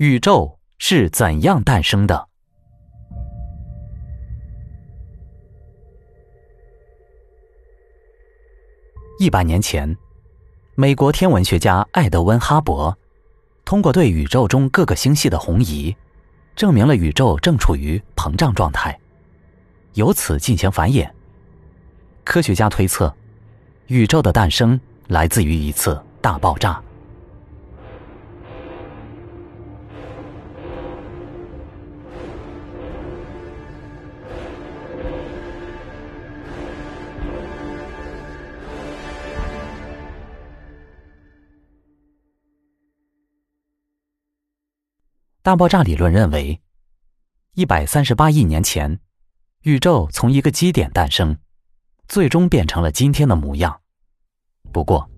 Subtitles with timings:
[0.00, 2.26] 宇宙是怎样诞生的？
[9.18, 9.94] 一百年前，
[10.74, 12.94] 美国天文学家艾德温·哈勃
[13.66, 15.94] 通过对宇宙中各个星系的红移，
[16.56, 18.98] 证明了宇宙正处于膨胀状态，
[19.92, 21.10] 由此进行繁衍。
[22.24, 23.14] 科学家推测，
[23.88, 26.82] 宇宙的诞生来自于一次大爆炸。
[45.42, 46.60] 大爆炸理论认为，
[47.54, 49.00] 一百三十八亿年前，
[49.62, 51.34] 宇宙从一个基点诞生，
[52.08, 53.80] 最终变成了今天的模样。
[54.70, 55.10] 不过，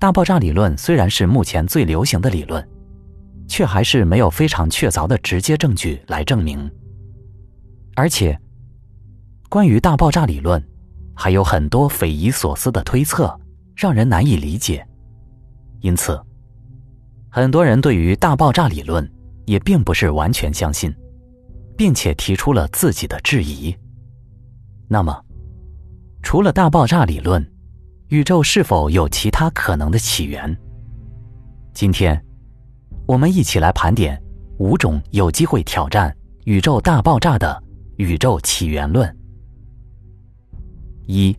[0.00, 2.68] 大爆炸理论虽然是目前最流行的理论，
[3.46, 6.68] 却还是没有非常确凿的直接证据来证明。
[7.94, 8.36] 而且，
[9.48, 10.60] 关于大爆炸理论，
[11.14, 13.40] 还有很多匪夷所思的推测，
[13.76, 14.84] 让人难以理解。
[15.78, 16.20] 因此，
[17.30, 19.08] 很多人对于大爆炸理论。
[19.48, 20.94] 也并不是完全相信，
[21.74, 23.74] 并且提出了自己的质疑。
[24.86, 25.24] 那么，
[26.22, 27.42] 除了大爆炸理论，
[28.08, 30.54] 宇宙是否有其他可能的起源？
[31.72, 32.22] 今天，
[33.06, 34.22] 我们一起来盘点
[34.58, 37.62] 五种有机会挑战宇宙大爆炸的
[37.96, 39.16] 宇宙起源论。
[41.06, 41.34] 一、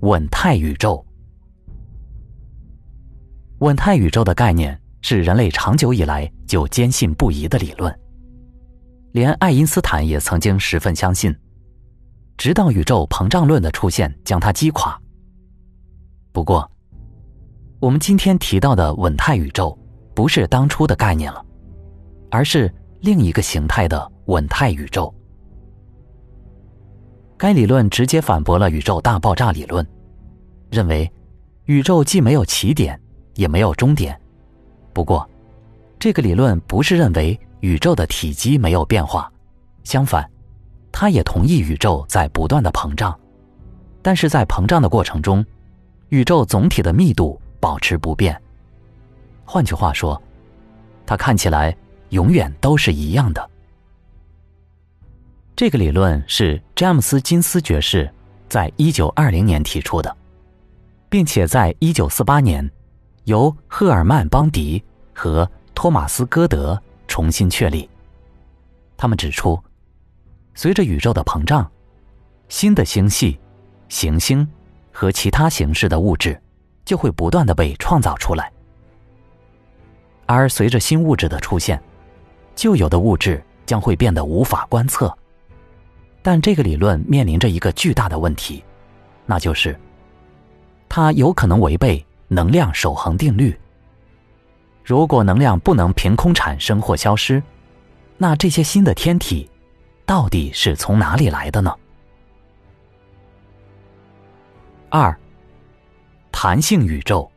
[0.00, 1.06] 稳态宇宙。
[3.60, 4.81] 稳态宇宙的概念。
[5.02, 7.94] 是人类长久以来就坚信不疑的理论，
[9.10, 11.36] 连爱因斯坦也曾经十分相信，
[12.36, 14.98] 直到宇宙膨胀论的出现将它击垮。
[16.32, 16.70] 不过，
[17.80, 19.76] 我们今天提到的稳态宇宙
[20.14, 21.44] 不是当初的概念了，
[22.30, 25.12] 而是另一个形态的稳态宇宙。
[27.36, 29.84] 该理论直接反驳了宇宙大爆炸理论，
[30.70, 31.12] 认为
[31.64, 32.98] 宇宙既没有起点，
[33.34, 34.16] 也没有终点。
[34.92, 35.28] 不过，
[35.98, 39.32] 这个理论不是认为宇宙的体积没有变化，
[39.84, 40.28] 相反，
[40.90, 43.18] 它也同意宇宙在不断的膨胀，
[44.02, 45.44] 但是在膨胀的过程中，
[46.10, 48.38] 宇宙总体的密度保持不变。
[49.44, 50.20] 换句话说，
[51.06, 51.74] 它看起来
[52.10, 53.50] 永远都是一样的。
[55.54, 58.10] 这个理论是詹姆斯金斯爵士
[58.48, 60.14] 在一九二零年提出的，
[61.08, 62.70] 并且在一九四八年。
[63.24, 64.82] 由赫尔曼·邦迪
[65.14, 67.88] 和托马斯·戈德重新确立。
[68.96, 69.60] 他们指出，
[70.54, 71.70] 随着宇宙的膨胀，
[72.48, 73.38] 新的星系、
[73.88, 74.46] 行星
[74.90, 76.40] 和其他形式的物质
[76.84, 78.50] 就会不断的被创造出来。
[80.26, 81.80] 而随着新物质的出现，
[82.54, 85.12] 旧有的物质将会变得无法观测。
[86.22, 88.64] 但这个理论面临着一个巨大的问题，
[89.26, 89.78] 那就是
[90.88, 92.04] 它有可能违背。
[92.32, 93.56] 能量守恒定律。
[94.84, 97.42] 如果能量不能凭空产生或消失，
[98.18, 99.48] 那这些新的天体
[100.04, 101.72] 到底是从哪里来的呢？
[104.88, 105.16] 二，
[106.30, 107.30] 弹性宇宙。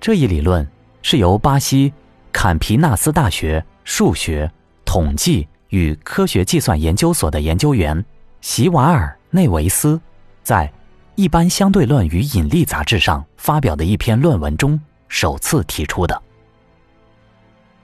[0.00, 0.66] 这一理论
[1.02, 1.92] 是由巴西
[2.32, 4.50] 坎皮纳斯大学数学、
[4.84, 8.04] 统计与科学计算研究所的研究员
[8.40, 10.00] 席瓦尔内维斯
[10.42, 10.66] 在。
[11.16, 14.78] 《一般相对论与引力》杂志上发表的一篇论文中
[15.08, 16.22] 首次提出的。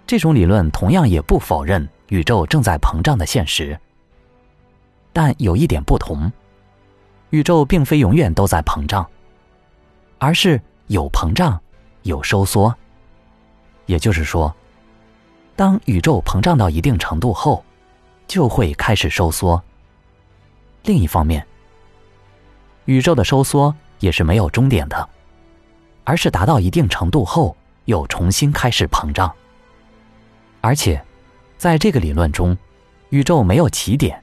[0.07, 3.79] 这种理论同样也不否认宇宙正在膨胀的现实，
[5.15, 6.31] 但有一点不同：
[7.31, 9.09] 宇宙并非永远都在膨胀，
[10.19, 11.59] 而是有膨胀，
[12.03, 12.75] 有收缩。
[13.87, 14.55] 也就是说，
[15.57, 17.65] 当宇宙膨胀到一定程度后，
[18.29, 19.63] 就会开始收缩。
[20.85, 21.47] 另一方面，
[22.87, 25.09] 宇宙的收缩也是没有终点的，
[26.05, 29.33] 而是达到一定程度后又重新开始膨胀。
[30.61, 31.03] 而且，
[31.59, 32.57] 在这个理论中，
[33.11, 34.23] 宇宙没有起点，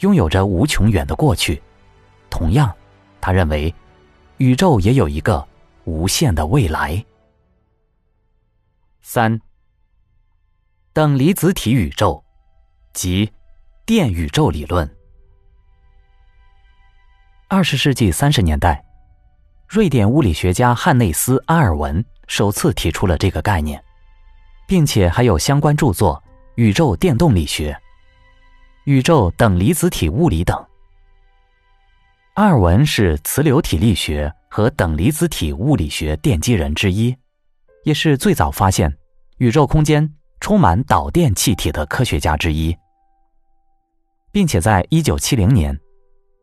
[0.00, 1.60] 拥有着无穷远的过去。
[2.30, 2.72] 同样，
[3.20, 3.74] 他认为，
[4.38, 5.46] 宇宙也有一个
[5.84, 7.04] 无限的未来。
[9.02, 9.40] 三，
[10.92, 12.24] 等离子体宇宙
[12.92, 13.30] 及
[13.84, 14.88] 电宇宙理论。
[17.52, 18.82] 二十世纪三十年代，
[19.68, 23.78] 瑞典物理学家汉内斯·阿尔文首次提出了这个概念，
[24.66, 26.16] 并且还有相关著作
[26.54, 27.70] 《宇宙电动力学》
[28.84, 30.66] 《宇宙等离子体物理》等。
[32.36, 37.14] 阿尔文是磁流体力学和等离子体物理学奠基人之一，
[37.84, 38.90] 也是最早发现
[39.36, 40.10] 宇宙空间
[40.40, 42.74] 充满导电气体的科学家之一，
[44.32, 45.78] 并且在一九七零年，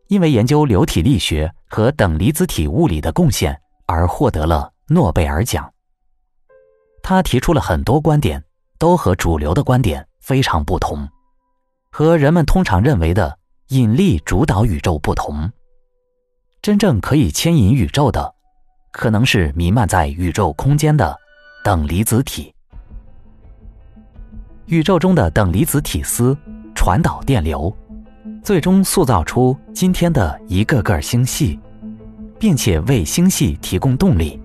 [0.09, 5.71] 因为研究流体力学和等离子体物理的贡献而获得了诺贝尔奖。
[7.03, 8.43] 他提出了很多观点，
[8.79, 11.07] 都和主流的观点非常不同，
[11.91, 13.37] 和人们通常认为的
[13.69, 15.49] 引力主导宇宙不同。
[16.61, 18.33] 真正可以牵引宇宙的，
[18.91, 21.15] 可能是弥漫在宇宙空间的
[21.63, 22.53] 等离子体。
[24.65, 26.35] 宇宙中的等离子体丝
[26.73, 27.75] 传导电流，
[28.43, 31.59] 最终塑造出今天的一个个星系，
[32.37, 34.39] 并且为星系提供动力。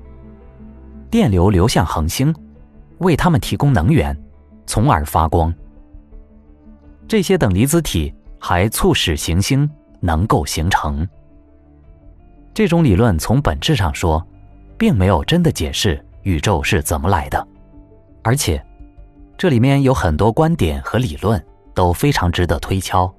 [1.11, 2.35] 电流流向恒星。
[2.99, 4.17] 为它们提供能源，
[4.67, 5.53] 从而发光。
[7.09, 9.69] 这些等离子体还促使行星
[10.01, 11.07] 能够形成。
[12.55, 14.25] 这种理论从本质上说，
[14.79, 17.47] 并没有真的解释宇宙是怎么来的，
[18.23, 18.65] 而且
[19.37, 21.45] 这里面有很多观点和理论
[21.75, 23.13] 都非常值得推敲。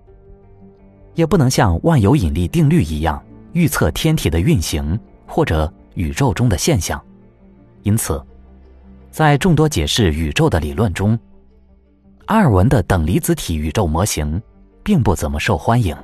[1.16, 3.24] 也不能像万有引力定律一样
[3.54, 7.04] 预测天体的运行或者宇宙中的现象，
[7.84, 8.24] 因此。
[9.10, 11.18] 在众多解释宇宙的理论中，
[12.26, 14.42] 阿尔文的等离子体宇宙模型
[14.84, 15.96] 并不怎么受欢迎。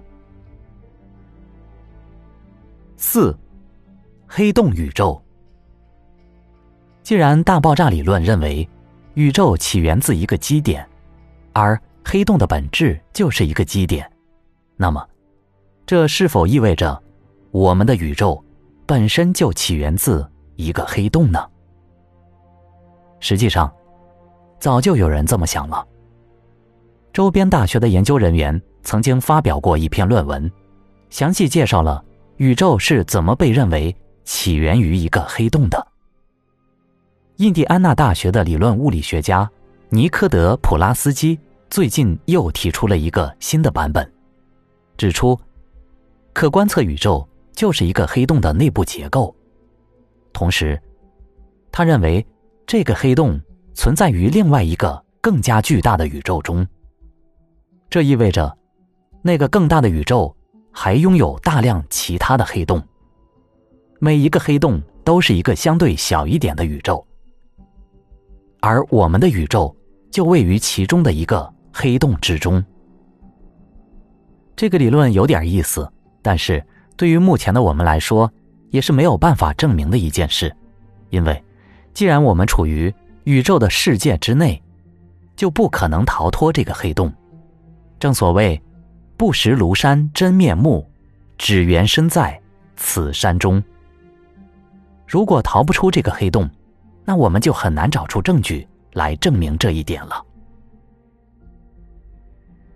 [2.95, 3.37] 四，
[4.27, 5.21] 黑洞宇宙。
[7.03, 8.65] 既然大爆炸理论认为
[9.15, 10.87] 宇宙起源自一个基点，
[11.51, 14.09] 而黑洞的本质就是一个基点，
[14.77, 15.07] 那么
[15.85, 17.01] 这是否意味着
[17.51, 18.43] 我们的宇宙
[18.85, 21.45] 本身就起源自一个黑洞呢？
[23.19, 23.71] 实际上，
[24.59, 25.85] 早就有人这么想了。
[27.13, 30.51] 周边大学的研究人员曾经发表过一篇论文，
[31.09, 32.03] 详细介绍了
[32.37, 35.85] 宇宙是怎么被认为起源于一个黑洞的。
[37.37, 39.49] 印第安纳大学的理论物理学家
[39.89, 41.37] 尼科德普拉斯基
[41.69, 44.09] 最近又提出了一个新的版本，
[45.01, 45.39] 指出，
[46.31, 49.35] 可观测宇宙就是一个黑洞的内部结构。
[50.31, 50.79] 同时，
[51.71, 52.23] 他认为。
[52.67, 53.41] 这个黑洞
[53.73, 56.65] 存在于另外一个更加巨大的宇宙中，
[57.89, 58.57] 这意味着
[59.21, 60.33] 那个更大的宇宙
[60.71, 62.81] 还拥有大量其他的黑洞。
[63.99, 67.05] 每一个黑洞都是一个相对小一点的宇宙，
[68.61, 69.75] 而我们的宇宙
[70.09, 72.63] 就位于其中的一个黑洞之中。
[74.61, 75.91] 这个理论有点意思，
[76.21, 76.63] 但是
[76.95, 78.31] 对于目前的我们来说，
[78.69, 80.55] 也是没有办法证明的一件事，
[81.09, 81.43] 因为。
[81.95, 82.93] 既然我们处于
[83.23, 84.61] 宇宙的世界之内，
[85.35, 87.11] 就不可能逃脱这个黑洞。
[87.97, 88.61] 正所谓
[89.17, 90.87] “不识庐山真面目，
[91.39, 92.39] 只缘身在
[92.75, 93.63] 此山中”。
[95.09, 96.47] 如果逃不出这个黑洞，
[97.03, 100.23] 那我们就很难找出证据来证明这一点了。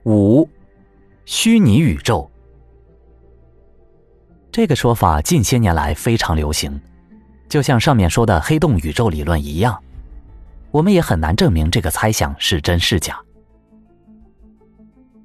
[0.06, 0.50] 五，
[1.26, 2.30] 虚拟宇宙
[4.52, 6.80] 这个说法近些年来非常流行。
[7.50, 9.82] 就像上面说的黑洞宇宙理论一样，
[10.72, 13.20] 我们也很难证明这个猜想是真是假。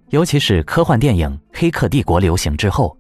[0.09, 2.97] 尤其是科幻电影《黑客帝国》流行之后，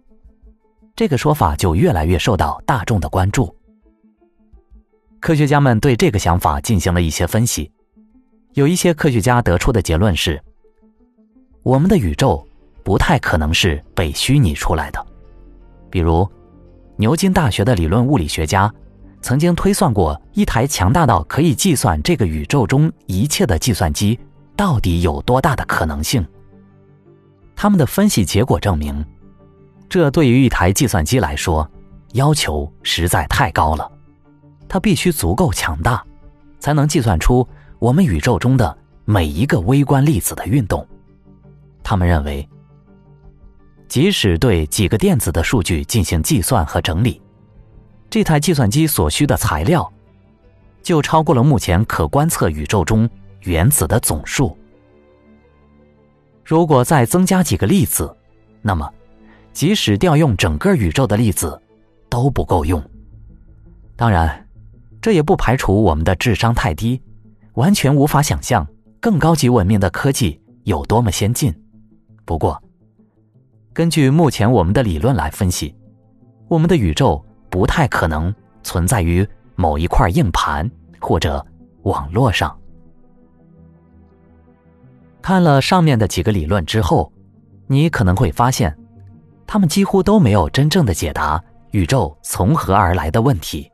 [0.94, 3.54] 这个说法就越来越受到大众的关注。
[5.20, 7.70] 科学家们对这个想法进行了一些分析，
[8.54, 10.42] 有一些科学家得出的结论是：
[11.62, 12.46] 我们的宇宙
[12.90, 15.06] 不太可能是被虚拟出来的。
[15.88, 16.28] 比如，
[16.96, 18.68] 牛津大学的理论物理学家。
[19.22, 24.18] 曾经推算过一台强大到可以计算这个宇宙中一切的计算机
[24.56, 26.26] 到底有多大的可能性。
[27.54, 29.06] 他们的分析结果证明，
[29.88, 31.70] 这对于一台计算机来说
[32.14, 33.88] 要求实在太高了。
[34.68, 36.04] 它必须足够强大，
[36.58, 37.46] 才能计算出
[37.78, 40.84] 我们宇宙中的每一个微观粒子的运动。
[41.84, 42.48] 他们认为，
[43.90, 47.20] 即使对几个电子的数据进行计算和整理。
[48.08, 49.92] 这台计算机所需的材料，
[50.80, 54.56] 就超过了目前可观测宇宙中原子的总数。
[56.44, 58.16] 如果再增加几个粒子，
[58.62, 58.88] 那么
[59.52, 61.60] 即使调用整个宇宙的粒子
[62.08, 62.80] 都不够用。
[63.96, 64.46] 当然，
[65.02, 67.02] 这也不排除我们的智商太低，
[67.54, 68.64] 完全无法想象
[69.00, 71.52] 更高级文明的科技有多么先进。
[72.24, 72.62] 不过，
[73.80, 75.74] 根据目前我们的理论来分析，
[76.48, 77.24] 我们的宇宙。
[77.48, 78.32] 不太可能
[78.62, 80.70] 存在于某一块硬盘
[81.00, 81.42] 或者
[81.84, 82.54] 网络上。
[85.22, 87.10] 看了上面的几个理论之后，
[87.68, 88.76] 你可能会发现，
[89.46, 93.72] 他们几乎都没有真正的解答宇宙从何而来的问题，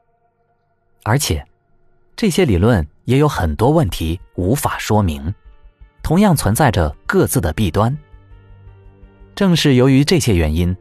[1.02, 1.44] 而且
[2.14, 5.34] 这些理论也有很多问题无法说明，
[6.00, 7.98] 同样存在着各自的弊端。
[9.36, 10.74] 正是由于这些原因，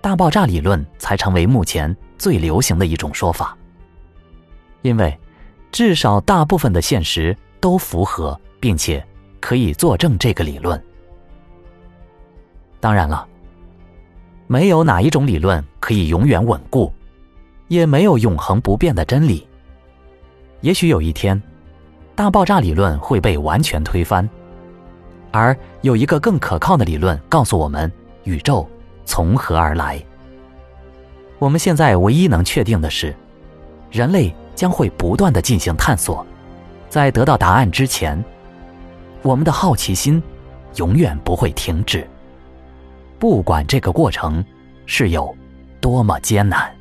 [0.00, 3.58] 大爆炸理论才成为目前最流行的一种说法。
[4.82, 5.18] 因为，
[5.72, 9.04] 至少大部分的现实都符合，并且
[9.40, 10.80] 可以作证这个理论。
[12.78, 13.26] 当然了，
[14.46, 16.92] 没有哪一种理论可以永远稳固，
[17.66, 19.44] 也没有永恒不变的真理。
[20.60, 21.42] 也许有一天，
[22.14, 24.28] 大爆炸理论会被完全推翻。
[25.36, 27.90] 而有一个更可靠的理论告诉我们，
[28.24, 28.68] 宇宙
[29.04, 30.02] 从何而来。
[31.38, 33.14] 我们现在唯一能确定的是，
[33.90, 36.26] 人类将会不断的进行探索，
[36.88, 38.22] 在得到答案之前，
[39.22, 40.22] 我们的好奇心
[40.76, 42.06] 永远不会停止，
[43.18, 44.44] 不管这个过程
[44.86, 45.36] 是有
[45.80, 46.75] 多么艰难。